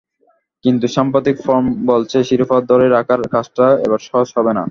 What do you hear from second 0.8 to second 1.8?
সাম্প্রতিক ফর্ম